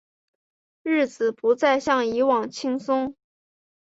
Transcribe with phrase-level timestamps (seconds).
[0.81, 3.15] 日子不再像以往轻松